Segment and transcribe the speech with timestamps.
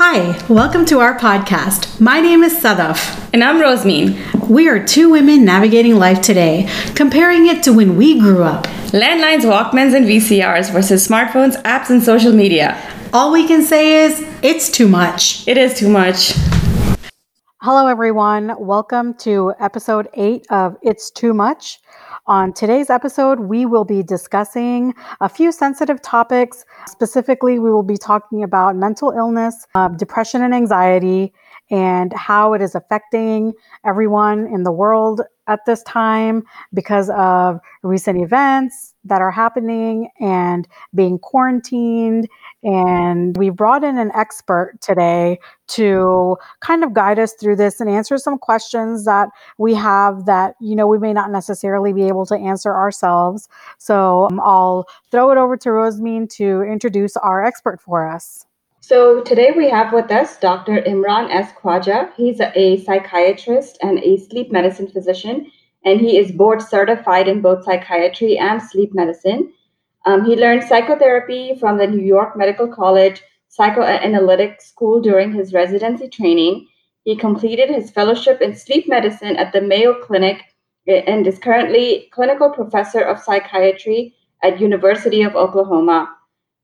[0.00, 2.00] Hi, welcome to our podcast.
[2.00, 3.28] My name is Sadaf.
[3.34, 4.48] And I'm Rosemeen.
[4.48, 8.68] We are two women navigating life today, comparing it to when we grew up.
[8.92, 12.80] Landlines, Walkmans, and VCRs versus smartphones, apps, and social media.
[13.12, 15.48] All we can say is, it's too much.
[15.48, 16.32] It is too much.
[17.60, 18.54] Hello, everyone.
[18.56, 21.80] Welcome to episode eight of It's Too Much.
[22.28, 26.66] On today's episode, we will be discussing a few sensitive topics.
[26.86, 31.32] Specifically, we will be talking about mental illness, uh, depression, and anxiety,
[31.70, 33.54] and how it is affecting
[33.86, 36.44] everyone in the world at this time
[36.74, 42.28] because of recent events that are happening and being quarantined
[42.62, 47.88] and we brought in an expert today to kind of guide us through this and
[47.88, 52.26] answer some questions that we have that, you know, we may not necessarily be able
[52.26, 53.48] to answer ourselves.
[53.78, 58.44] So um, I'll throw it over to Rosemeen to introduce our expert for us.
[58.80, 60.80] So today we have with us Dr.
[60.82, 61.52] Imran S.
[61.52, 62.10] Khwaja.
[62.16, 65.52] He's a psychiatrist and a sleep medicine physician,
[65.84, 69.52] and he is board certified in both psychiatry and sleep medicine.
[70.08, 76.08] Um, he learned psychotherapy from the New York Medical College Psychoanalytic School during his residency
[76.08, 76.66] training.
[77.04, 80.40] He completed his fellowship in sleep medicine at the Mayo Clinic
[80.86, 86.08] and is currently clinical professor of psychiatry at University of Oklahoma.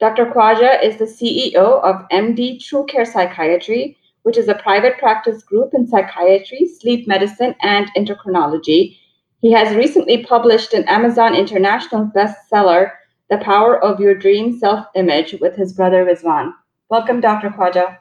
[0.01, 0.25] Dr.
[0.25, 5.75] Khwaja is the CEO of MD True Care Psychiatry, which is a private practice group
[5.75, 8.97] in psychiatry, sleep medicine, and endocrinology.
[9.43, 12.93] He has recently published an Amazon International bestseller,
[13.35, 16.53] the Power of Your Dream Self Image with his brother Rizwan.
[16.89, 17.51] Welcome, Dr.
[17.51, 17.99] Khwaja.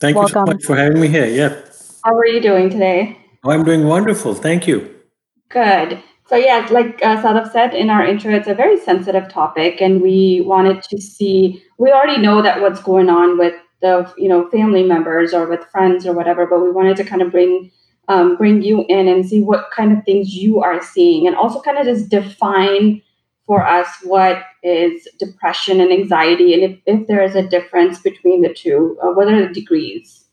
[0.00, 0.40] Thank Welcome.
[0.40, 1.24] you so much for having me here.
[1.24, 1.62] Yeah.
[2.04, 3.16] How are you doing today?
[3.42, 4.34] Oh, I'm doing wonderful.
[4.34, 4.94] Thank you.
[5.48, 6.02] Good.
[6.26, 10.02] So, yeah, like uh, Sadaf said in our intro, it's a very sensitive topic, and
[10.02, 11.62] we wanted to see.
[11.78, 15.64] We already know that what's going on with the you know family members or with
[15.72, 17.70] friends or whatever, but we wanted to kind of bring
[18.08, 21.62] um, bring you in and see what kind of things you are seeing, and also
[21.62, 23.00] kind of just define
[23.46, 28.42] for us what is depression and anxiety and if, if there is a difference between
[28.42, 30.24] the two uh, what are the degrees?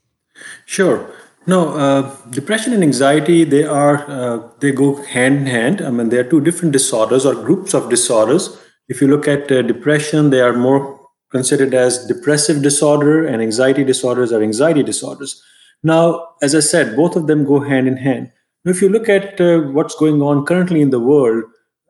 [0.66, 1.14] Sure.
[1.46, 5.80] No uh, depression and anxiety they are uh, they go hand in hand.
[5.80, 8.58] I mean they are two different disorders or groups of disorders.
[8.88, 11.00] If you look at uh, depression they are more
[11.30, 15.42] considered as depressive disorder and anxiety disorders are anxiety disorders.
[15.82, 18.32] Now as i said both of them go hand in hand.
[18.64, 21.44] If you look at uh, what's going on currently in the world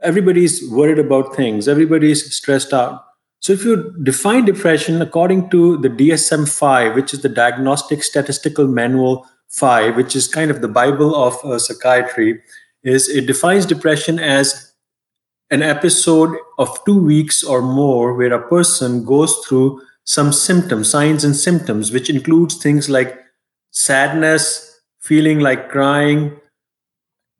[0.04, 3.04] everybody's worried about things, everybody's stressed out.
[3.40, 8.66] So, if you define depression according to the DSM 5, which is the Diagnostic Statistical
[8.66, 12.40] Manual 5, which is kind of the Bible of uh, psychiatry,
[12.82, 14.72] is it defines depression as
[15.50, 21.24] an episode of two weeks or more where a person goes through some symptoms, signs
[21.24, 23.18] and symptoms, which includes things like
[23.70, 26.40] sadness, feeling like crying,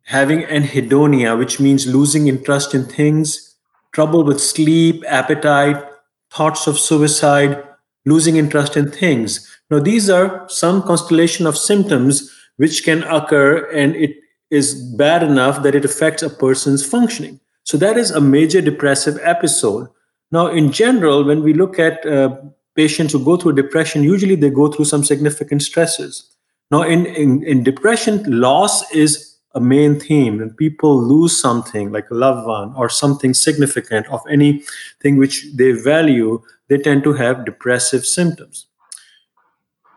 [0.05, 3.57] having anhedonia, which means losing interest in things,
[3.93, 5.83] trouble with sleep, appetite,
[6.31, 7.63] thoughts of suicide,
[8.05, 9.51] losing interest in things.
[9.71, 14.17] Now, these are some constellation of symptoms which can occur, and it
[14.51, 17.41] is bad enough that it affects a person's functioning.
[17.63, 19.89] So, that is a major depressive episode.
[20.31, 22.37] Now, in general, when we look at uh,
[22.75, 26.31] patients who go through depression, usually they go through some significant stresses.
[26.71, 32.11] Now, in, in, in depression, loss is a main theme and people lose something like
[32.11, 37.45] a loved one or something significant of anything which they value they tend to have
[37.45, 38.67] depressive symptoms.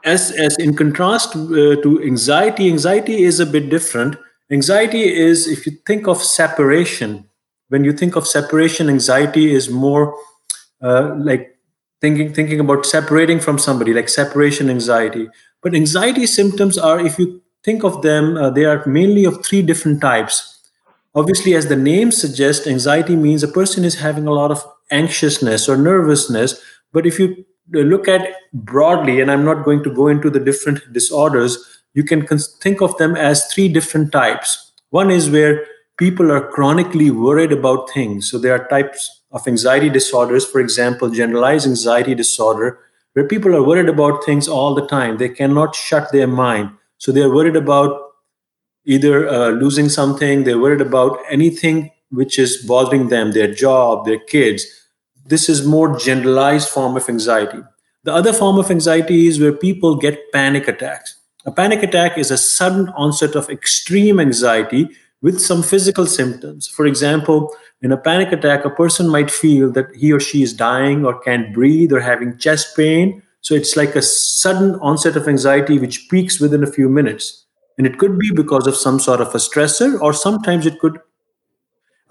[0.04, 4.16] As as in contrast uh, to anxiety anxiety is a bit different.
[4.52, 7.28] Anxiety is if you think of separation
[7.70, 10.16] when you think of separation anxiety is more
[10.82, 11.58] uh, like
[12.00, 15.28] thinking thinking about separating from somebody like separation anxiety.
[15.62, 19.62] But anxiety symptoms are if you think of them, uh, they are mainly of three
[19.62, 20.54] different types.
[21.16, 25.68] Obviously, as the name suggests, anxiety means a person is having a lot of anxiousness
[25.68, 26.62] or nervousness.
[26.94, 30.94] But if you look at broadly, and I'm not going to go into the different
[30.94, 31.58] disorders,
[31.94, 32.26] you can
[32.62, 34.72] think of them as three different types.
[34.92, 35.66] One is where
[35.98, 38.30] people are chronically worried about things.
[38.30, 42.80] So there are types of anxiety disorders, for example, generalized anxiety disorder,
[43.14, 45.18] where people are worried about things all the time.
[45.18, 46.70] They cannot shut their mind.
[46.98, 48.02] So they're worried about
[48.86, 54.20] either uh, losing something, they're worried about anything which is bothering them, their job, their
[54.20, 54.66] kids.
[55.26, 57.60] This is more generalized form of anxiety.
[58.04, 61.18] The other form of anxiety is where people get panic attacks.
[61.46, 64.90] A panic attack is a sudden onset of extreme anxiety
[65.22, 66.68] with some physical symptoms.
[66.68, 70.54] For example, in a panic attack, a person might feel that he or she is
[70.54, 75.26] dying or can't breathe or having chest pain So it's like a sudden onset of
[75.26, 77.46] anxiety which peaks within a few minutes.
[77.78, 81.00] And it could be because of some sort of a stressor, or sometimes it could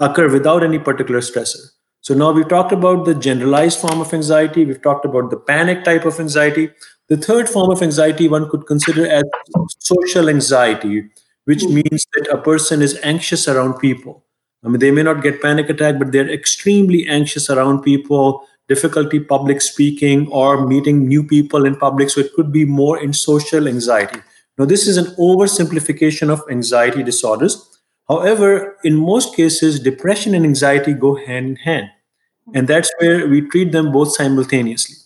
[0.00, 1.60] occur without any particular stressor.
[2.00, 5.84] So now we've talked about the generalized form of anxiety, we've talked about the panic
[5.84, 6.70] type of anxiety.
[7.08, 9.24] The third form of anxiety one could consider as
[9.80, 11.04] social anxiety,
[11.44, 11.74] which hmm.
[11.74, 14.24] means that a person is anxious around people.
[14.64, 19.20] I mean, they may not get panic attack, but they're extremely anxious around people, difficulty
[19.20, 22.10] public speaking or meeting new people in public.
[22.10, 24.20] So it could be more in social anxiety.
[24.58, 27.78] Now, this is an oversimplification of anxiety disorders.
[28.08, 31.90] However, in most cases, depression and anxiety go hand in hand.
[32.54, 34.96] And that's where we treat them both simultaneously.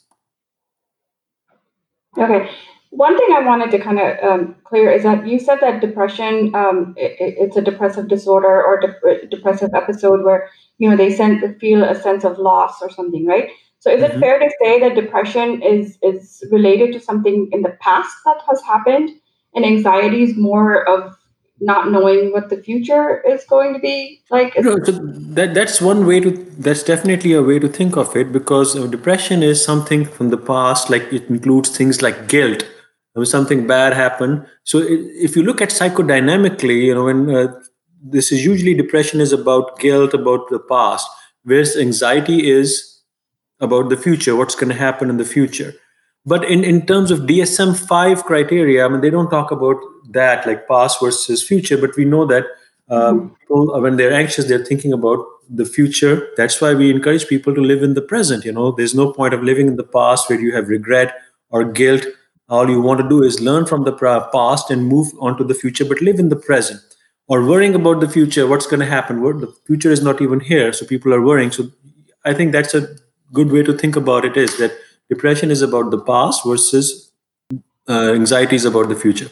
[2.18, 2.50] Okay.
[2.90, 6.54] One thing I wanted to kind of um, clear is that you said that depression,
[6.54, 11.60] um, it, it's a depressive disorder or de- depressive episode where you know they send,
[11.60, 13.50] feel a sense of loss or something, right?
[13.78, 14.16] So is mm-hmm.
[14.16, 18.42] it fair to say that depression is is related to something in the past that
[18.48, 19.10] has happened,
[19.54, 21.16] and anxiety is more of
[21.60, 24.92] not knowing what the future is going to be like no, so
[25.38, 26.30] that that's one way to
[26.66, 30.88] that's definitely a way to think of it because depression is something from the past
[30.88, 32.64] like it includes things like guilt
[33.12, 37.52] when something bad happened so it, if you look at psychodynamically you know when uh,
[38.02, 41.08] this is usually depression is about guilt about the past
[41.44, 43.00] whereas anxiety is
[43.60, 45.74] about the future what's going to happen in the future
[46.26, 49.76] but in, in terms of DSM-5 criteria, I mean, they don't talk about
[50.10, 52.44] that like past versus future, but we know that
[52.88, 53.28] uh, mm-hmm.
[53.28, 56.28] people, uh, when they're anxious, they're thinking about the future.
[56.36, 58.44] That's why we encourage people to live in the present.
[58.44, 61.14] You know, there's no point of living in the past where you have regret
[61.48, 62.04] or guilt.
[62.48, 63.92] All you want to do is learn from the
[64.32, 66.80] past and move on to the future, but live in the present.
[67.30, 69.22] Or worrying about the future, what's going to happen?
[69.22, 71.52] The future is not even here, so people are worrying.
[71.52, 71.70] So
[72.24, 72.88] I think that's a
[73.32, 74.36] good way to think about it.
[74.36, 74.72] Is that
[75.08, 77.12] depression is about the past versus
[77.88, 79.30] uh, anxiety is about the future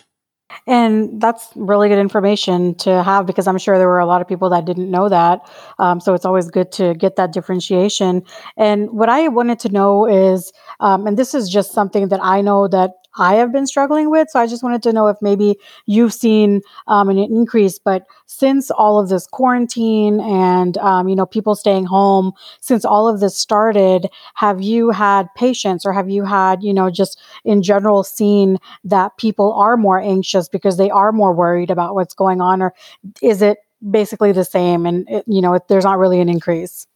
[0.69, 4.29] and that's really good information to have because I'm sure there were a lot of
[4.29, 5.41] people that didn't know that.
[5.79, 8.23] Um, so it's always good to get that differentiation.
[8.57, 12.43] And what I wanted to know is, um, and this is just something that I
[12.43, 14.29] know that I have been struggling with.
[14.31, 15.57] So I just wanted to know if maybe
[15.87, 17.79] you've seen um, an increase.
[17.79, 23.09] But since all of this quarantine and um, you know people staying home, since all
[23.09, 27.63] of this started, have you had patients or have you had you know just in
[27.63, 32.41] general seen that people are more anxious because they are more worried about what's going
[32.41, 32.75] on, or
[33.23, 33.59] is it
[33.91, 36.87] basically the same and it, you know there's not really an increase?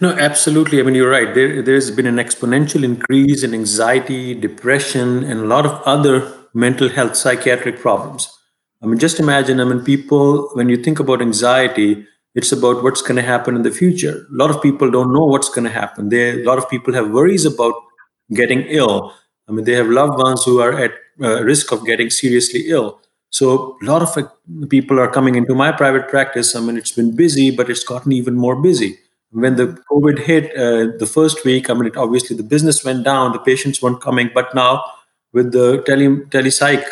[0.00, 0.80] No, absolutely.
[0.80, 1.34] I mean, you're right.
[1.34, 6.88] There, there's been an exponential increase in anxiety, depression, and a lot of other mental
[6.88, 8.28] health psychiatric problems.
[8.82, 13.02] I mean, just imagine, I mean, people, when you think about anxiety, it's about what's
[13.02, 14.26] going to happen in the future.
[14.30, 16.08] A lot of people don't know what's going to happen.
[16.08, 17.74] There, a lot of people have worries about
[18.32, 19.12] getting ill.
[19.48, 23.00] I mean, they have loved ones who are at uh, risk of getting seriously ill.
[23.30, 24.28] So a lot of uh,
[24.68, 26.54] people are coming into my private practice.
[26.54, 28.98] I mean, it's been busy, but it's gotten even more busy
[29.34, 33.04] when the COVID hit uh, the first week, I mean, it, obviously the business went
[33.04, 34.30] down, the patients weren't coming.
[34.32, 34.84] But now
[35.32, 36.84] with the tele telepsych,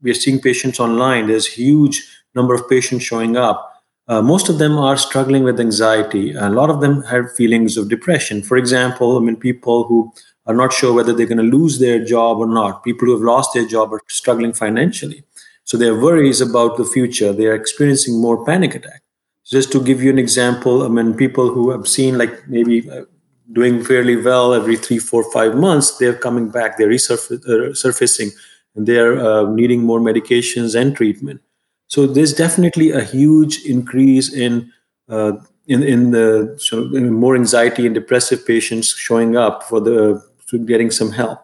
[0.00, 1.26] we are seeing patients online.
[1.26, 2.00] There's huge
[2.36, 3.68] number of patients showing up.
[4.06, 6.32] Uh, most of them are struggling with anxiety.
[6.34, 8.42] A lot of them have feelings of depression.
[8.42, 10.12] For example, I mean, people who
[10.46, 12.84] are not sure whether they're going to lose their job or not.
[12.84, 15.24] People who have lost their job are struggling financially.
[15.64, 17.32] So their worries about the future.
[17.32, 19.01] They are experiencing more panic attacks
[19.52, 23.02] just to give you an example, I mean, people who have seen like maybe uh,
[23.52, 28.38] doing fairly well every three, four, five months, they're coming back, they're resurfacing, uh,
[28.74, 31.42] and they're uh, needing more medications and treatment.
[31.86, 34.72] So there's definitely a huge increase in
[35.10, 35.32] uh,
[35.66, 39.98] in in the of in more anxiety and depressive patients showing up for the
[40.64, 41.38] getting some help.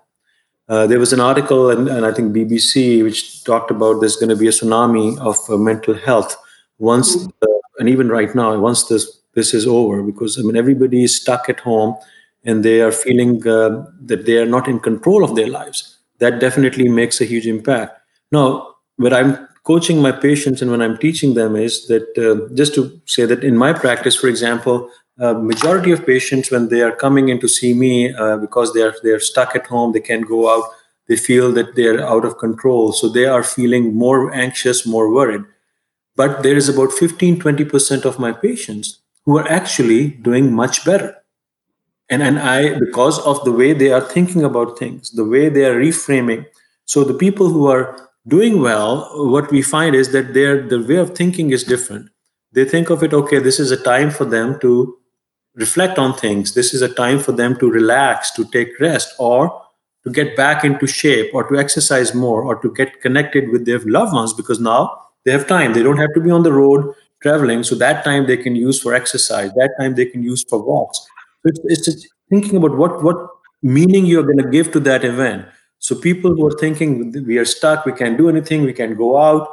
[0.69, 4.29] Uh, there was an article, and, and, I think BBC, which talked about there's going
[4.29, 6.37] to be a tsunami of mental health
[6.79, 7.29] once mm-hmm.
[7.41, 11.17] the and even right now, once this this is over, because I mean everybody is
[11.17, 11.97] stuck at home
[12.45, 15.99] and they are feeling uh, that they are not in control of their lives.
[16.19, 18.01] That definitely makes a huge impact.
[18.33, 22.75] Now, when I'm coaching my patients and when I'm teaching them is that uh, just
[22.75, 26.95] to say that in my practice, for example, uh, majority of patients when they are
[26.95, 30.27] coming in to see me uh, because they are they're stuck at home, they can't
[30.27, 30.65] go out,
[31.07, 35.45] they feel that they're out of control, so they are feeling more anxious, more worried
[36.19, 41.15] but there is about 15 20% of my patients who are actually doing much better.
[42.11, 45.65] And and i because of the way they are thinking about things the way they
[45.71, 46.45] are reframing.
[46.93, 47.83] So the people who are
[48.35, 48.93] doing well
[49.33, 52.09] what we find is that their the way of thinking is different.
[52.53, 54.73] They think of it okay this is a time for them to
[55.65, 56.55] reflect on things.
[56.55, 59.43] This is a time for them to relax to take rest or
[60.05, 63.81] to get back into shape or to exercise more or to get connected with their
[63.99, 64.83] loved ones because now
[65.29, 65.75] they have time.
[65.75, 67.63] They don't have to be on the road traveling.
[67.63, 69.51] So that time they can use for exercise.
[69.53, 70.99] That time they can use for walks.
[71.45, 73.17] It's, it's thinking about what what
[73.63, 75.47] meaning you're going to give to that event.
[75.81, 79.19] So people who are thinking we are stuck, we can't do anything, we can't go
[79.19, 79.49] out,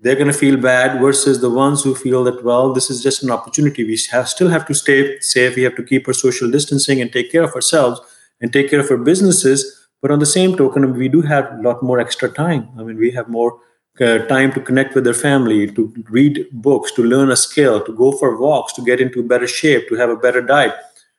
[0.00, 3.22] they're going to feel bad versus the ones who feel that well this is just
[3.22, 6.50] an opportunity we have, still have to stay safe we have to keep our social
[6.50, 8.00] distancing and take care of ourselves
[8.40, 11.62] and take care of our businesses but on the same token we do have a
[11.62, 13.58] lot more extra time i mean we have more
[14.00, 17.92] uh, time to connect with their family to read books to learn a skill to
[17.92, 20.74] go for walks to get into better shape to have a better diet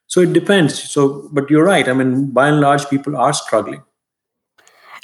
[0.07, 3.81] so it depends so but you're right i mean by and large people are struggling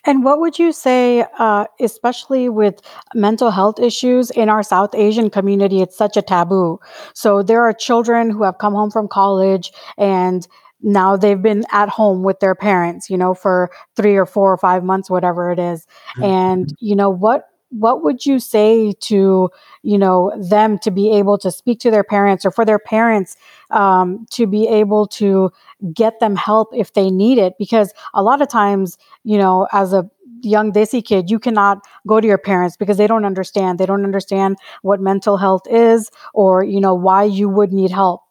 [0.06, 2.82] and what would you say, uh, especially with
[3.15, 5.82] mental health issues in our South Asian community?
[5.82, 6.80] It's such a taboo.
[7.13, 10.46] So there are children who have come home from college and
[10.82, 14.58] now they've been at home with their parents, you know, for three or four or
[14.58, 15.88] five months, whatever it is.
[16.18, 16.24] Mm-hmm.
[16.24, 19.50] And, you know, what what would you say to
[19.82, 23.36] you know them to be able to speak to their parents or for their parents
[23.72, 25.51] um, to be able to
[25.94, 27.53] get them help if they need it?
[27.58, 30.10] Because a lot of times you know as a
[30.42, 33.80] young desi kid you cannot go to your parents because they don't understand.
[33.80, 38.22] They don't understand what mental health is or you know why you would need help.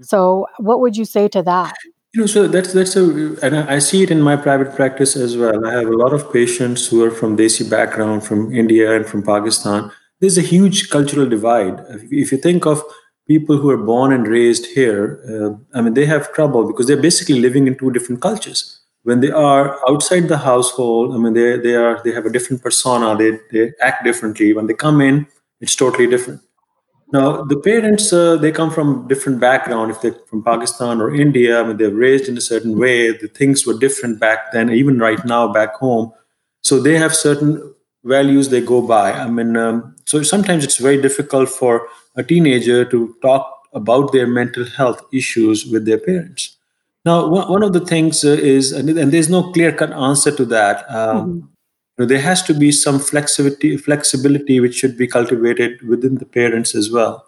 [0.00, 1.76] So what would you say to that
[2.14, 5.36] you know, so that's that's a, and I see it in my private practice as
[5.36, 5.66] well.
[5.66, 9.22] I have a lot of patients who are from Desi background, from India and from
[9.22, 9.90] Pakistan.
[10.20, 11.84] There's a huge cultural divide.
[12.10, 12.82] If you think of
[13.28, 16.96] people who are born and raised here, uh, I mean, they have trouble because they're
[17.10, 18.80] basically living in two different cultures.
[19.02, 22.62] When they are outside the household, I mean, they they are they have a different
[22.62, 23.16] persona.
[23.16, 24.54] They they act differently.
[24.54, 25.26] When they come in,
[25.60, 26.40] it's totally different.
[27.10, 29.90] Now, the parents, uh, they come from different background.
[29.90, 33.12] If they're from Pakistan or India, I mean, they're raised in a certain way.
[33.12, 36.12] The things were different back then, even right now back home.
[36.60, 37.74] So they have certain
[38.04, 39.12] values they go by.
[39.12, 44.26] I mean, um, so sometimes it's very difficult for a teenager to talk about their
[44.26, 46.56] mental health issues with their parents.
[47.06, 50.84] Now, one of the things uh, is, and there's no clear cut answer to that.
[50.90, 51.46] Um, mm-hmm
[51.98, 56.74] know, there has to be some flexibility, flexibility which should be cultivated within the parents
[56.74, 57.26] as well.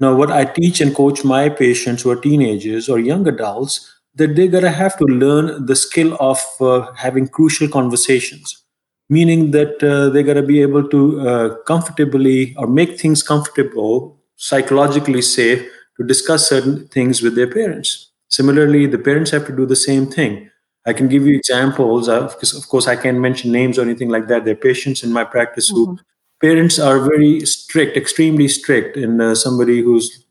[0.00, 4.34] Now, what I teach and coach my patients who are teenagers or young adults, that
[4.34, 8.64] they're gonna have to learn the skill of uh, having crucial conversations,
[9.08, 15.22] meaning that uh, they're gonna be able to uh, comfortably or make things comfortable, psychologically
[15.22, 18.10] safe to discuss certain things with their parents.
[18.28, 20.50] Similarly, the parents have to do the same thing
[20.86, 24.08] I can give you examples of, because of course I can't mention names or anything
[24.08, 24.44] like that.
[24.44, 25.92] There are patients in my practice mm-hmm.
[25.92, 25.98] who
[26.40, 30.24] parents are very strict, extremely strict, and uh, somebody who's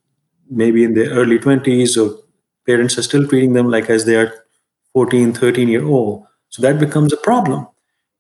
[0.50, 2.18] maybe in their early 20s or
[2.66, 4.34] parents are still treating them like as they are
[4.94, 6.26] 14, 13 year old.
[6.50, 7.68] So that becomes a problem.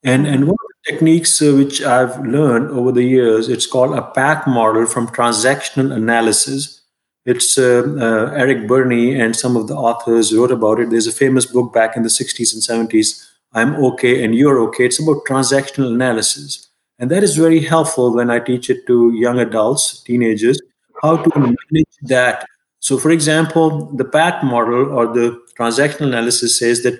[0.03, 3.97] And, and one of the techniques uh, which I've learned over the years, it's called
[3.97, 6.81] a PAC model from transactional analysis
[7.27, 10.89] it's uh, uh, Eric Berne and some of the authors wrote about it.
[10.89, 14.85] There's a famous book back in the 60s and 70s, I'm okay and you're okay.
[14.85, 16.69] It's about transactional analysis.
[16.99, 20.59] And that is very helpful when I teach it to young adults, teenagers,
[21.01, 22.45] how to manage that.
[22.79, 26.97] So, for example, the PAC model or the transactional analysis says that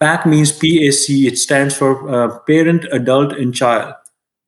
[0.00, 3.94] PAC means PAC, it stands for uh, parent, adult, and child.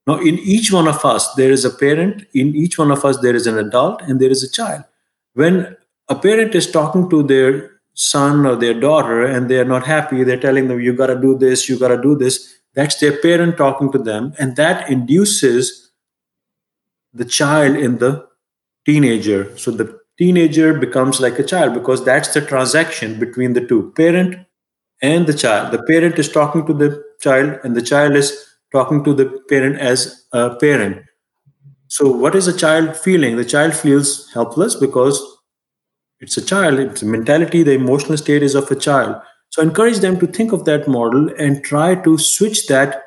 [0.06, 3.18] Now, in each one of us, there is a parent, in each one of us,
[3.18, 4.84] there is an adult, and there is a child
[5.34, 5.76] when
[6.08, 10.40] a parent is talking to their son or their daughter and they're not happy they're
[10.40, 13.56] telling them you got to do this you got to do this that's their parent
[13.56, 15.92] talking to them and that induces
[17.12, 18.26] the child in the
[18.86, 19.56] teenager.
[19.56, 24.46] So the teenager becomes like a child because that's the transaction between the two parent
[25.00, 25.72] and the child.
[25.72, 28.32] The parent is talking to the child and the child is
[28.72, 31.04] talking to the parent as a parent
[31.94, 33.36] so, what is a child feeling?
[33.36, 35.20] The child feels helpless because
[36.20, 39.16] it's a child, it's a mentality, the emotional state is of a child.
[39.50, 43.02] So, encourage them to think of that model and try to switch that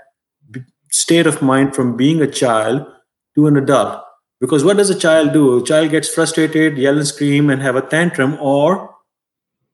[0.92, 2.86] state of mind from being a child
[3.36, 4.04] to an adult.
[4.40, 5.60] Because what does a child do?
[5.60, 8.94] A child gets frustrated, yell and scream, and have a tantrum, or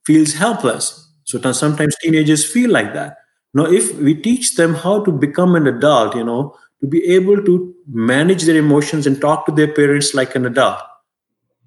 [0.05, 1.11] feels helpless.
[1.25, 3.17] So sometimes teenagers feel like that.
[3.53, 7.43] Now, if we teach them how to become an adult, you know, to be able
[7.43, 10.79] to manage their emotions and talk to their parents like an adult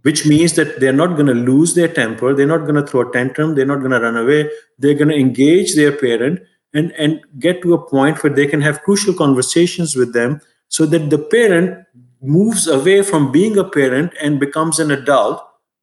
[0.02, 3.08] which means that they're not going to lose their temper they're not going to throw
[3.08, 6.40] a tantrum they're not going to run away they're going to engage their parent
[6.72, 10.86] and and get to a point where they can have crucial conversations with them so
[10.86, 11.86] that the parent
[12.20, 15.42] moves away from being a parent and becomes an adult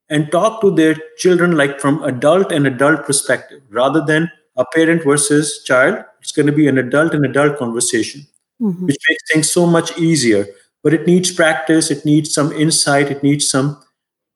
[0.10, 5.04] and talk to their children like from adult and adult perspective rather than a parent
[5.04, 6.04] versus child.
[6.20, 8.28] It's going to be an adult and adult conversation,
[8.62, 8.86] mm-hmm.
[8.86, 10.48] which makes things so much easier.
[10.84, 13.82] But it needs practice, it needs some insight, it needs some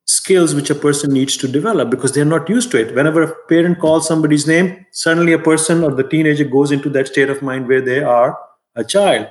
[0.06, 2.94] skills which a person needs to develop because they're not used to it.
[2.94, 7.08] Whenever a parent calls somebody's name, suddenly a person or the teenager goes into that
[7.08, 8.38] state of mind where they are
[8.76, 9.28] a child.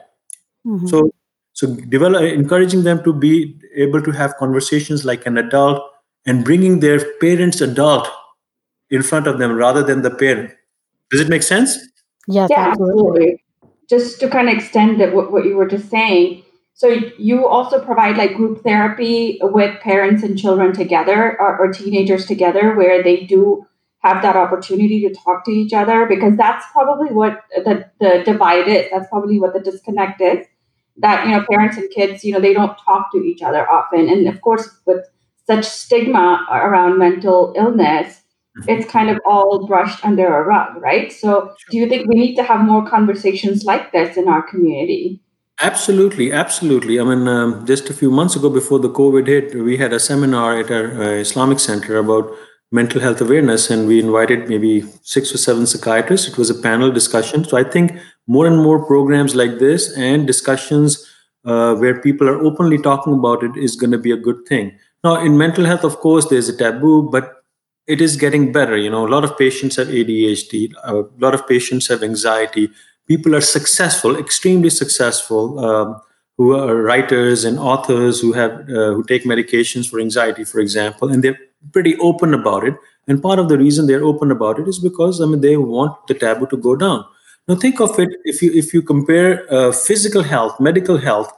[0.67, 0.87] Mm-hmm.
[0.89, 1.11] So,
[1.53, 5.81] so develop, encouraging them to be able to have conversations like an adult
[6.27, 8.09] and bringing their parents' adult
[8.91, 10.51] in front of them rather than the parent.
[11.11, 11.79] Does it make sense?
[12.27, 12.95] Yes, yeah, absolutely.
[12.97, 13.44] absolutely.
[13.89, 16.43] Just to kind of extend what, what you were just saying,
[16.75, 16.89] so
[17.19, 22.75] you also provide like group therapy with parents and children together or, or, teenagers together
[22.75, 23.65] where they do
[24.01, 28.67] have that opportunity to talk to each other because that's probably what the, the divide
[28.67, 28.87] is.
[28.91, 30.47] That's probably what the disconnect is.
[30.97, 34.09] That, you know, parents and kids, you know, they don't talk to each other often.
[34.09, 35.07] And of course, with
[35.47, 38.23] such stigma around mental illness.
[38.69, 41.13] It's kind of all brushed under a rug, right?
[41.13, 45.21] So do you think we need to have more conversations like this in our community?
[45.61, 46.99] Absolutely, absolutely.
[46.99, 50.01] I mean, um, just a few months ago, before the COVID hit, we had a
[50.01, 52.31] seminar at our uh, Islamic Center about
[52.73, 56.27] mental health awareness, and we invited maybe six or seven psychiatrists.
[56.27, 57.45] It was a panel discussion.
[57.45, 57.93] So I think
[58.27, 61.09] more and more programs like this and discussions
[61.45, 64.77] uh, where people are openly talking about it is going to be a good thing.
[65.05, 67.44] Now, in mental health, of course, there's a taboo, but
[67.87, 68.77] it is getting better.
[68.77, 72.71] You know, a lot of patients have ADHD, a lot of patients have anxiety
[73.07, 76.01] people are successful, extremely successful, um,
[76.37, 81.09] who are writers and authors who have uh, who take medications for anxiety, for example,
[81.09, 81.39] and they're
[81.73, 82.75] pretty open about it.
[83.07, 86.07] And part of the reason they're open about it is because I mean they want
[86.09, 87.05] the taboo to go down.
[87.47, 91.33] Now think of it if you if you compare uh, physical health, medical health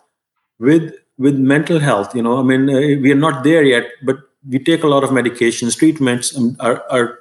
[0.58, 2.14] with with mental health.
[2.14, 4.16] You know, I mean uh, we are not there yet, but
[4.48, 7.20] we take a lot of medications, treatments are, are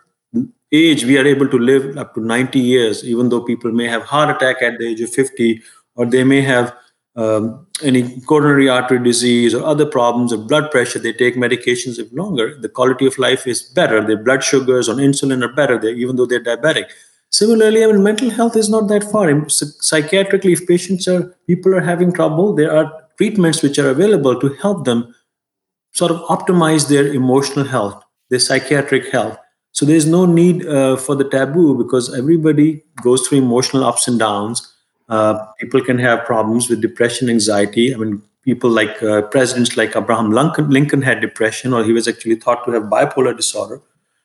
[0.72, 4.04] age we are able to live up to 90 years even though people may have
[4.04, 5.62] heart attack at the age of 50
[5.96, 6.76] or they may have
[7.16, 11.00] um, any coronary artery disease or other problems of blood pressure.
[11.00, 12.58] They take medications if longer.
[12.60, 14.06] The quality of life is better.
[14.06, 16.86] Their blood sugars on insulin are better even though they're diabetic.
[17.30, 19.28] Similarly i mean mental health is not that far.
[19.50, 24.50] Psychiatrically if patients are people are having trouble there are treatments which are available to
[24.56, 25.14] help them
[26.02, 29.38] sort of optimize their emotional health their psychiatric health
[29.76, 34.18] so there's no need uh, for the taboo because everybody goes through emotional ups and
[34.18, 34.74] downs.
[35.10, 37.94] Uh, people can have problems with depression, anxiety.
[37.94, 42.08] I mean, people like uh, presidents like Abraham Lincoln, Lincoln had depression, or he was
[42.08, 43.82] actually thought to have bipolar disorder.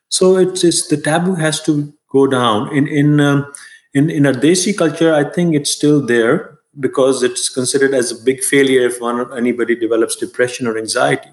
[0.09, 2.73] So it's, it's the taboo has to go down.
[2.73, 3.53] In in um,
[3.93, 8.25] in in a Desi culture, I think it's still there because it's considered as a
[8.25, 11.31] big failure if one anybody develops depression or anxiety.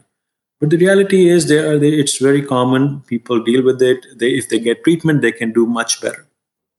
[0.60, 3.02] But the reality is, they are, they, it's very common.
[3.02, 4.06] People deal with it.
[4.16, 6.28] They, if they get treatment, they can do much better.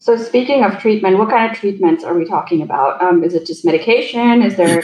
[0.00, 3.00] So, speaking of treatment, what kind of treatments are we talking about?
[3.02, 4.42] Um, is it just medication?
[4.42, 4.82] Is there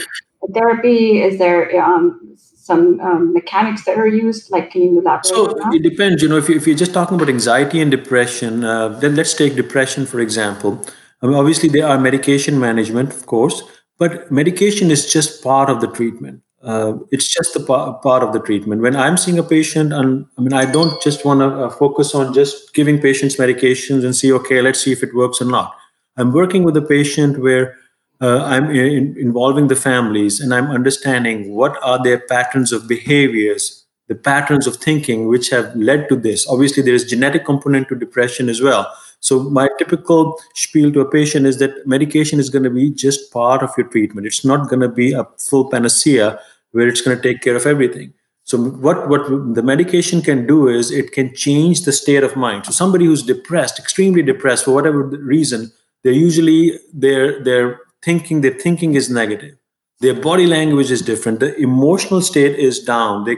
[0.53, 1.21] therapy?
[1.21, 4.51] Is there um, some um, mechanics that are used?
[4.51, 5.25] Like, can you elaborate?
[5.25, 6.21] So it depends.
[6.21, 9.33] You know, if, you, if you're just talking about anxiety and depression, uh, then let's
[9.33, 10.85] take depression for example.
[11.21, 13.63] I mean, obviously, there are medication management, of course,
[13.97, 18.39] but medication is just part of the treatment uh, it's just a part of the
[18.39, 18.81] treatment.
[18.81, 22.15] When I'm seeing a patient, and I mean, I don't just want to uh, focus
[22.15, 25.75] on just giving patients medications and see, okay, let's see if it works or not.
[26.17, 27.75] I'm working with a patient where
[28.19, 33.85] uh, I'm in, involving the families and I'm understanding what are their patterns of behaviors,
[34.07, 36.47] the patterns of thinking which have led to this.
[36.47, 38.91] Obviously, there is genetic component to depression as well.
[39.19, 43.31] So my typical spiel to a patient is that medication is going to be just
[43.31, 44.25] part of your treatment.
[44.25, 46.39] It's not going to be a full panacea
[46.75, 48.13] where it's going to take care of everything.
[48.43, 52.65] So what what the medication can do is it can change the state of mind.
[52.65, 55.03] So somebody who's depressed, extremely depressed for whatever
[55.35, 55.71] reason,
[56.03, 59.55] they're usually their their thinking their thinking is negative.
[60.01, 61.39] Their body language is different.
[61.39, 63.23] The emotional state is down.
[63.23, 63.37] They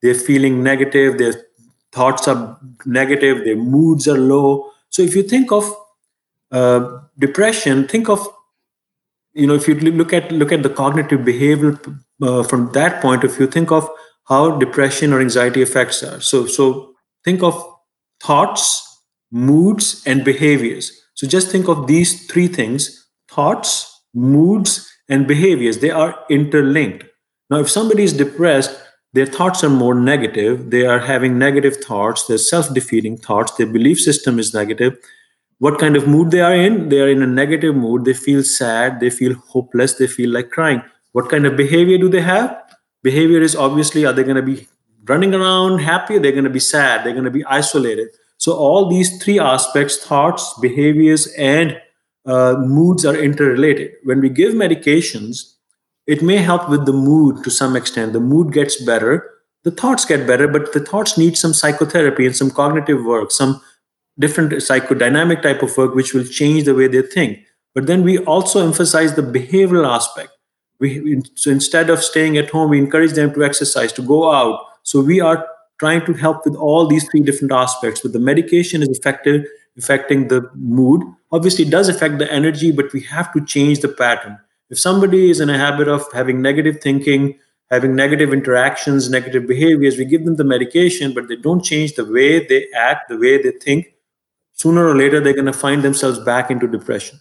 [0.00, 1.18] they're feeling negative.
[1.18, 1.34] Their
[1.92, 3.44] thoughts are negative.
[3.44, 4.70] Their moods are low.
[4.88, 5.70] So if you think of
[6.52, 8.26] uh, depression, think of
[9.34, 11.78] you know if you look at look at the cognitive behavioral
[12.22, 13.88] uh, from that point of view think of
[14.28, 16.26] how depression or anxiety affects us.
[16.26, 17.54] So so think of
[18.22, 18.82] thoughts
[19.30, 20.92] moods and behaviors.
[21.14, 25.78] So just think of these three things thoughts moods and behaviors.
[25.78, 27.04] They are interlinked.
[27.50, 28.82] Now if somebody is depressed
[29.16, 30.70] their thoughts are more negative.
[30.70, 32.26] They are having negative thoughts.
[32.26, 33.52] They're self-defeating thoughts.
[33.52, 34.98] Their belief system is negative.
[35.58, 36.90] What kind of mood they are in?
[36.90, 38.04] They are in a negative mood.
[38.04, 39.00] They feel sad.
[39.00, 39.94] They feel hopeless.
[39.94, 40.82] They feel like crying
[41.18, 42.52] what kind of behavior do they have
[43.08, 44.66] behavior is obviously are they going to be
[45.14, 48.88] running around happy they're going to be sad they're going to be isolated So all
[48.88, 51.80] these three aspects, thoughts, behaviors, and
[52.26, 53.92] uh, moods are interrelated.
[54.04, 55.54] When we give medications,
[56.06, 58.12] it may help with the mood to some extent.
[58.12, 59.30] The mood gets better,
[59.64, 63.60] the thoughts get better, but the thoughts need some psychotherapy and some cognitive work, some
[64.18, 67.38] different psychodynamic type of work, which will change the way they think.
[67.74, 70.30] But then we also emphasize the behavioral aspect.
[70.78, 74.60] We, so instead of staying at home, we encourage them to exercise, to go out.
[74.82, 75.46] So we are
[75.78, 78.00] trying to help with all these three different aspects.
[78.00, 81.02] But the medication is effective, affecting the mood.
[81.32, 84.38] Obviously, it does affect the energy, but we have to change the pattern.
[84.70, 87.38] If somebody is in a habit of having negative thinking,
[87.70, 92.04] having negative interactions, negative behaviors, we give them the medication, but they don't change the
[92.04, 93.94] way they act, the way they think,
[94.52, 97.20] sooner or later they're going to find themselves back into depression.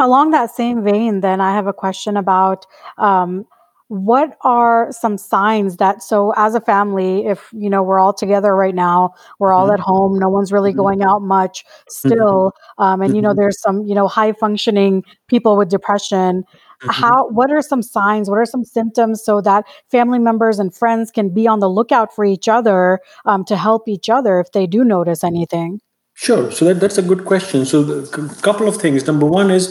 [0.00, 3.44] Along that same vein, then I have a question about um,
[3.90, 8.54] what are some signs that so as a family if you know we're all together
[8.54, 9.74] right now we're all mm-hmm.
[9.74, 10.78] at home no one's really mm-hmm.
[10.78, 12.08] going out much mm-hmm.
[12.08, 13.40] still um, and you know mm-hmm.
[13.40, 16.88] there's some you know high functioning people with depression mm-hmm.
[16.88, 21.10] how what are some signs what are some symptoms so that family members and friends
[21.10, 24.68] can be on the lookout for each other um, to help each other if they
[24.68, 25.80] do notice anything
[26.24, 29.64] sure so that, that's a good question so a couple of things number one is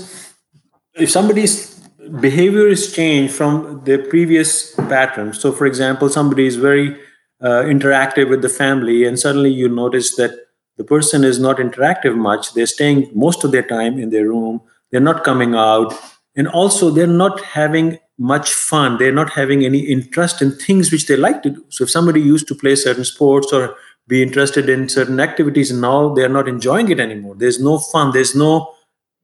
[0.96, 1.80] if somebody's
[2.20, 5.34] behavior is changed from their previous pattern.
[5.34, 6.98] So, for example, somebody is very
[7.42, 10.32] uh, interactive with the family, and suddenly you notice that
[10.78, 12.54] the person is not interactive much.
[12.54, 14.62] They're staying most of their time in their room.
[14.92, 15.94] They're not coming out,
[16.36, 18.98] and also they're not having much fun.
[18.98, 21.66] They're not having any interest in things which they like to do.
[21.70, 23.76] So, if somebody used to play certain sports or
[24.10, 27.36] be interested in certain activities, and now they're not enjoying it anymore.
[27.36, 28.12] There's no fun.
[28.12, 28.74] There's no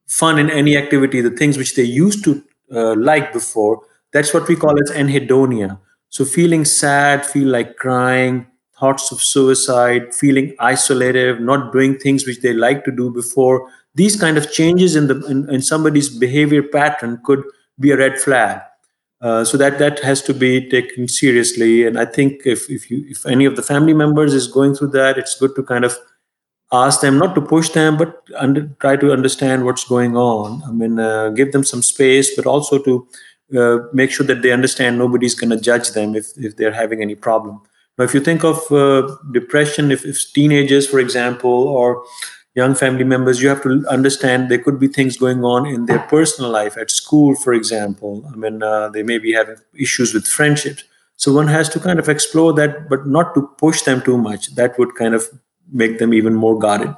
[0.06, 1.20] fun in any activity.
[1.20, 3.82] The things which they used to uh, like before.
[4.12, 5.78] That's what we call as anhedonia.
[6.08, 8.46] So feeling sad, feel like crying,
[8.78, 13.68] thoughts of suicide, feeling isolated, not doing things which they like to do before.
[13.94, 17.42] These kind of changes in the in, in somebody's behavior pattern could
[17.80, 18.60] be a red flag.
[19.20, 21.86] Uh, so that that has to be taken seriously.
[21.86, 24.88] And I think if if you if any of the family members is going through
[24.88, 25.96] that, it's good to kind of
[26.72, 30.72] ask them not to push them but under, try to understand what's going on i
[30.72, 33.06] mean uh, give them some space but also to
[33.56, 37.00] uh, make sure that they understand nobody's going to judge them if, if they're having
[37.00, 37.60] any problem
[37.98, 42.04] now if you think of uh, depression if, if teenagers for example or
[42.56, 45.98] young family members you have to understand there could be things going on in their
[46.10, 50.26] personal life at school for example i mean uh, they may be having issues with
[50.26, 50.84] friendships
[51.16, 54.54] so one has to kind of explore that but not to push them too much
[54.54, 55.28] that would kind of
[55.72, 56.94] make them even more guarded.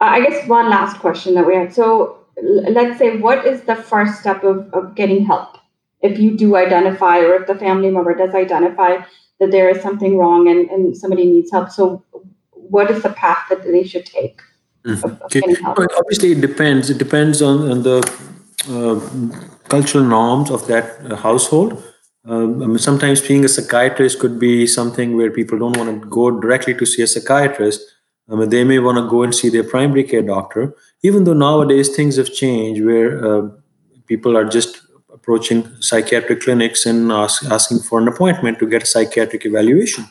[0.00, 1.72] I guess one last question that we had.
[1.72, 5.56] So let's say, what is the first step of, of getting help?
[6.02, 8.98] If you do identify, or if the family member does identify
[9.40, 11.70] that there is something wrong and, and somebody needs help.
[11.70, 12.04] So,
[12.52, 14.40] what is the path that they should take?
[14.84, 15.42] Of okay.
[15.64, 16.90] Obviously, it depends.
[16.90, 17.98] It depends on, on the
[18.68, 19.00] uh,
[19.68, 21.82] cultural norms of that uh, household.
[22.26, 26.08] Um, I mean, sometimes being a psychiatrist could be something where people don't want to
[26.08, 27.80] go directly to see a psychiatrist.
[28.30, 31.34] I mean, they may want to go and see their primary care doctor, even though
[31.34, 33.48] nowadays things have changed where uh,
[34.06, 34.80] people are just
[35.12, 40.06] approaching psychiatric clinics and ask, asking for an appointment to get a psychiatric evaluation.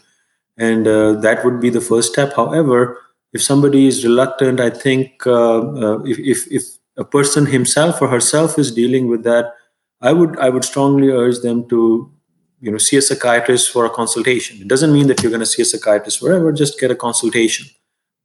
[0.58, 2.36] And uh, that would be the first step.
[2.36, 3.00] However,
[3.34, 6.63] if somebody is reluctant, I think uh, uh if, if, if
[6.98, 9.54] a person himself or herself is dealing with that,
[10.02, 12.12] I would I would strongly urge them to
[12.62, 14.62] you know see a psychiatrist for a consultation.
[14.62, 16.52] It doesn't mean that you're going to see a psychiatrist forever.
[16.52, 17.67] Just get a consultation.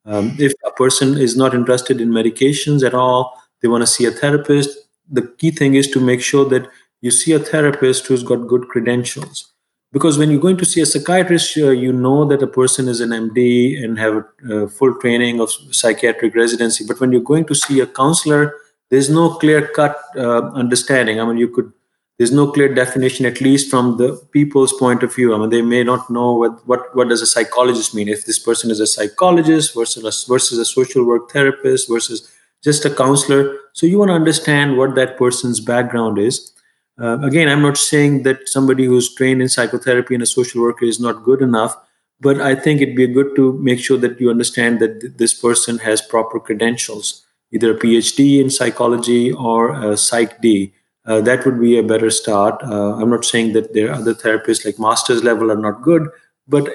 [0.05, 4.07] Um, if a person is not interested in medications at all, they want to see
[4.07, 4.79] a therapist.
[5.11, 6.68] The key thing is to make sure that
[7.01, 9.53] you see a therapist who's got good credentials.
[9.90, 13.01] Because when you're going to see a psychiatrist, uh, you know that a person is
[13.01, 16.85] an MD and have a, a full training of psychiatric residency.
[16.87, 18.55] But when you're going to see a counselor,
[18.90, 21.20] there's no clear cut uh, understanding.
[21.20, 21.72] I mean you could
[22.18, 25.35] there's no clear definition at least from the people's point of view.
[25.35, 28.09] I mean they may not know what what, what does a psychologist mean?
[28.09, 32.31] If this person is a psychologist versus a, versus a social work therapist versus
[32.62, 33.57] just a counselor.
[33.72, 36.53] So you want to understand what that person's background is
[37.01, 40.85] uh, again i'm not saying that somebody who's trained in psychotherapy and a social worker
[40.85, 41.77] is not good enough
[42.21, 45.35] but i think it'd be good to make sure that you understand that th- this
[45.35, 50.73] person has proper credentials either a PhD in psychology or a Psych D.
[51.05, 52.63] Uh, that would be a better start.
[52.63, 56.09] Uh, I'm not saying that there are other therapists like master's level are not good,
[56.47, 56.69] but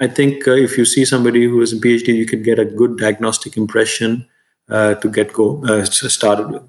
[0.00, 2.64] I think uh, if you see somebody who has a PhD, you can get a
[2.64, 4.26] good diagnostic impression
[4.70, 6.62] uh, to get go uh, started with.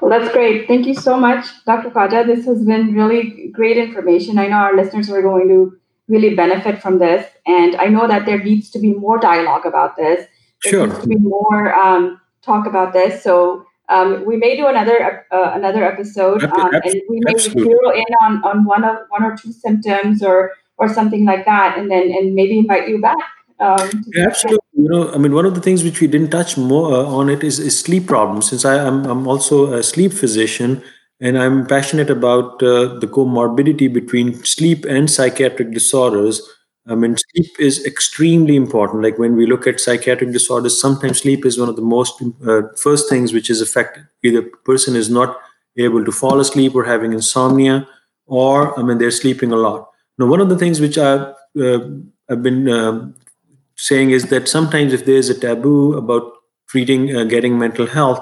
[0.00, 0.68] Well, that's great.
[0.68, 1.90] Thank you so much, Dr.
[1.90, 2.26] Khwaja.
[2.26, 4.38] This has been really great information.
[4.38, 5.76] I know our listeners are going to
[6.08, 7.26] really benefit from this.
[7.46, 10.26] And I know that there needs to be more dialogue about this.
[10.62, 10.86] There Sure.
[10.86, 13.22] needs to be more um, talk about this.
[13.22, 17.64] So um, we may do another uh, another episode, um, and we may absolutely.
[17.64, 21.76] zero in on, on one of one or two symptoms or or something like that,
[21.78, 23.33] and then and maybe invite you back.
[23.60, 24.58] Um, absolutely.
[24.76, 27.28] You know, I mean, one of the things which we didn't touch more uh, on
[27.30, 28.50] it is, is sleep problems.
[28.50, 30.82] Since I, am I'm also a sleep physician,
[31.20, 36.42] and I'm passionate about uh, the comorbidity between sleep and psychiatric disorders.
[36.86, 39.02] I mean, sleep is extremely important.
[39.02, 42.62] Like when we look at psychiatric disorders, sometimes sleep is one of the most uh,
[42.76, 44.06] first things which is affected.
[44.22, 45.38] Either person is not
[45.78, 47.88] able to fall asleep or having insomnia,
[48.26, 49.88] or I mean, they're sleeping a lot.
[50.18, 51.78] Now, one of the things which I've uh,
[52.28, 53.14] I've been um
[53.76, 56.32] saying is that sometimes if there's a taboo about
[56.68, 58.18] treating uh, getting mental health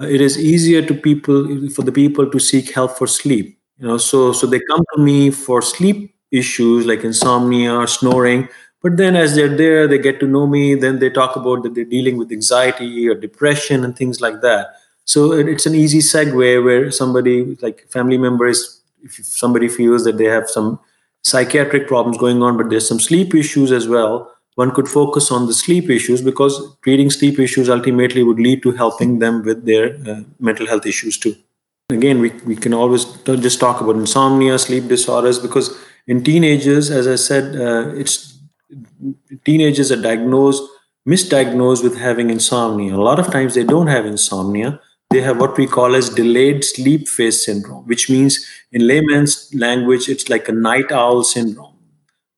[0.00, 3.86] uh, it is easier to people for the people to seek help for sleep you
[3.86, 3.98] know.
[3.98, 8.48] So so they come to me for sleep issues like insomnia or snoring
[8.82, 11.74] but then as they're there they get to know me then they talk about that
[11.74, 14.74] they're dealing with anxiety or depression and things like that.
[15.06, 20.04] So it, it's an easy segue where somebody like family member is if somebody feels
[20.04, 20.80] that they have some
[21.22, 25.46] psychiatric problems going on but there's some sleep issues as well one could focus on
[25.46, 29.96] the sleep issues because treating sleep issues ultimately would lead to helping them with their
[30.08, 31.34] uh, mental health issues too.
[31.90, 37.06] Again, we, we can always just talk about insomnia, sleep disorders, because in teenagers, as
[37.06, 38.38] I said, uh, it's
[39.44, 40.62] teenagers are diagnosed,
[41.08, 42.94] misdiagnosed with having insomnia.
[42.94, 44.80] A lot of times they don't have insomnia.
[45.10, 50.08] They have what we call as delayed sleep phase syndrome, which means in layman's language,
[50.08, 51.76] it's like a night owl syndrome.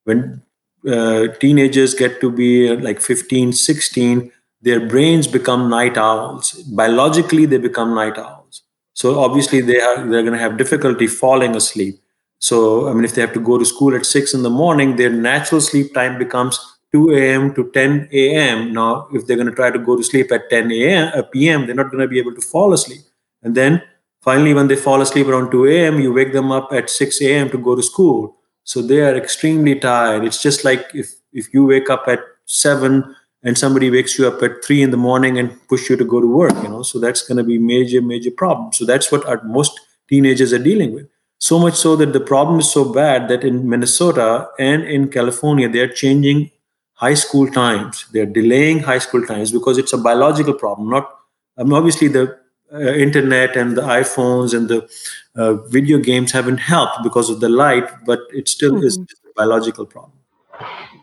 [0.04, 0.42] When
[0.86, 6.52] uh, teenagers get to be like 15 16 their brains become night owls.
[6.80, 8.62] Biologically they become night owls.
[8.94, 12.00] So obviously they are they're going to have difficulty falling asleep.
[12.38, 14.96] So i mean if they have to go to school at 6 in the morning
[14.96, 16.58] their natural sleep time becomes
[16.92, 20.32] 2 a.m to 10 a.m now if they're going to try to go to sleep
[20.32, 23.00] at 10 a.m uh, p.m they're not going to be able to fall asleep.
[23.42, 23.82] And then
[24.20, 27.50] finally when they fall asleep around 2 a.m you wake them up at 6 a.m
[27.50, 30.24] to go to school so they are extremely tired.
[30.24, 34.42] It's just like if if you wake up at 7 and somebody wakes you up
[34.42, 36.82] at 3 in the morning and push you to go to work you know?
[36.82, 38.72] So that's going to be major major problem.
[38.72, 41.06] So that's what our most teenagers are dealing with.
[41.38, 45.68] So much so that the problem is so bad that in minnesota and in california
[45.68, 46.50] they are changing
[46.94, 48.06] high school times.
[48.12, 51.08] They're delaying high school times because it's a biological problem not
[51.58, 52.24] um, obviously the
[52.72, 54.88] uh, internet and the iPhones and the
[55.36, 59.06] uh, video games haven't helped because of the light, but it still is Mhm.
[59.28, 60.12] a biological problem.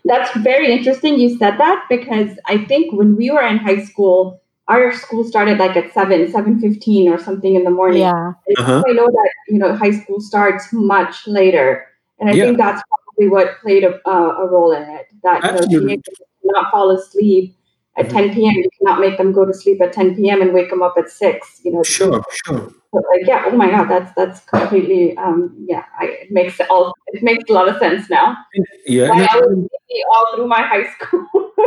[0.06, 4.42] That's very interesting you said that because I think when we were in high school,
[4.68, 8.02] our school started like at 7, 7.15 or something in the morning.
[8.02, 8.34] Yeah.
[8.58, 8.84] Uh-huh.
[8.88, 11.88] I know that, you know, high school starts much later.
[12.20, 12.46] And I Yeah.
[12.46, 15.08] think that's probably what played a, uh, a role in it.
[15.24, 15.80] That, you know, Absolutely.
[15.88, 17.56] teenagers cannot fall asleep
[17.98, 18.12] at Mhm.
[18.12, 18.54] 10 p.m.
[18.56, 20.42] You cannot make them go to sleep at 10 p.m.
[20.42, 21.84] and wake them up at 6, you know.
[21.84, 22.72] Sure, sure.
[22.92, 26.70] But like, yeah, oh my God, that's that's completely, um, yeah, I, it makes it
[26.70, 28.38] all, it makes a lot of sense now.
[28.86, 29.10] Yeah.
[29.10, 31.28] Why no, I was busy all through my high school.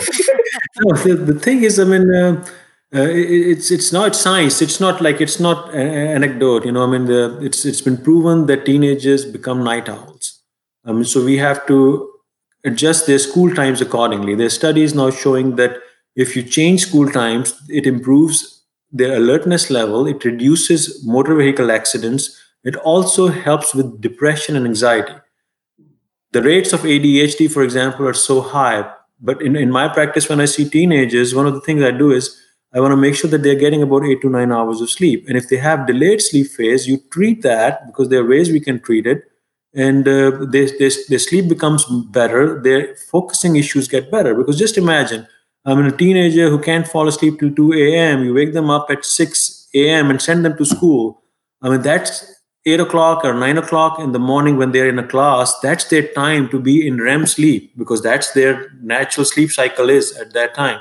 [0.81, 2.45] no, the, the thing is, I mean, uh,
[2.95, 4.63] uh, it, it's it's not science.
[4.63, 6.65] It's not like it's not anecdote.
[6.65, 10.41] You know, I mean, the, it's it's been proven that teenagers become night owls.
[10.85, 12.09] I mean, so we have to
[12.65, 14.35] adjust their school times accordingly.
[14.37, 15.79] There are studies now showing that
[16.17, 20.07] if you change school times, it improves their alertness level.
[20.07, 22.41] It reduces motor vehicle accidents.
[22.65, 25.15] It also helps with depression and anxiety
[26.37, 28.91] the rates of ADHD, for example, are so high.
[29.21, 32.11] But in, in my practice, when I see teenagers, one of the things I do
[32.13, 32.39] is
[32.75, 35.25] I want to make sure that they're getting about eight to nine hours of sleep.
[35.29, 38.61] And if they have delayed sleep phase, you treat that because there are ways we
[38.61, 39.23] can treat it.
[39.73, 44.35] And uh, their sleep becomes better, their focusing issues get better.
[44.35, 45.27] Because just imagine,
[45.67, 48.71] Um, I mean, a teenager who can't fall asleep till 2 a.m., you wake them
[48.71, 50.11] up at 6 a.m.
[50.11, 51.23] and send them to school.
[51.61, 55.07] I mean, that's eight o'clock or nine o'clock in the morning when they're in a
[55.07, 59.89] class, that's their time to be in REM sleep because that's their natural sleep cycle
[59.89, 60.81] is at that time.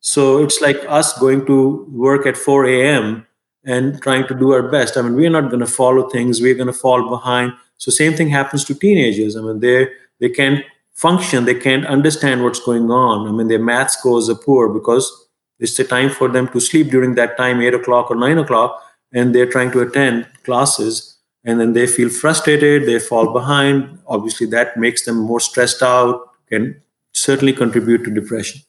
[0.00, 3.26] So it's like us going to work at 4 a.m.
[3.64, 4.96] and trying to do our best.
[4.96, 7.52] I mean, we're not going to follow things, we're going to fall behind.
[7.76, 9.36] So same thing happens to teenagers.
[9.36, 9.88] I mean, they
[10.20, 10.64] they can't
[10.98, 13.28] function, they can't understand what's going on.
[13.28, 15.10] I mean, their math scores are poor because
[15.58, 18.82] it's the time for them to sleep during that time, eight o'clock or nine o'clock,
[19.12, 24.46] and they're trying to attend classes and then they feel frustrated they fall behind obviously
[24.46, 26.74] that makes them more stressed out can
[27.12, 28.60] certainly contribute to depression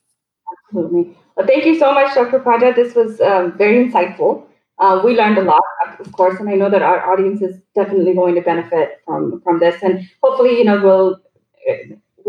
[0.69, 1.17] Absolutely.
[1.35, 2.39] Well, thank you so much, Dr.
[2.39, 2.75] Khwaja.
[2.75, 4.45] This was um, very insightful.
[4.77, 5.61] Uh, we learned a lot,
[5.99, 9.59] of course, and I know that our audience is definitely going to benefit from from
[9.59, 9.81] this.
[9.81, 11.19] And hopefully, you know, we'll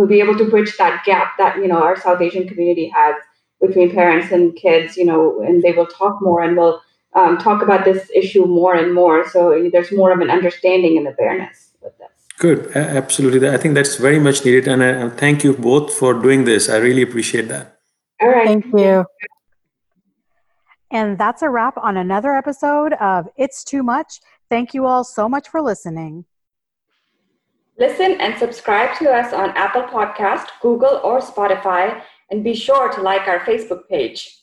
[0.01, 3.15] we'll be able to bridge that gap that you know our South Asian community has
[3.61, 4.97] between parents and kids.
[4.97, 6.81] You know, and they will talk more and will
[7.15, 9.29] um, talk about this issue more and more.
[9.29, 12.09] So there's more of an understanding and awareness with this.
[12.39, 13.47] Good, absolutely.
[13.47, 16.71] I think that's very much needed, and I thank you both for doing this.
[16.71, 17.77] I really appreciate that.
[18.23, 18.47] All right.
[18.47, 19.05] Thank you.
[20.91, 24.21] And that's a wrap on another episode of It's Too Much.
[24.49, 26.25] Thank you all so much for listening.
[27.81, 33.01] Listen and subscribe to us on Apple Podcast, Google, or Spotify, and be sure to
[33.01, 34.40] like our Facebook page.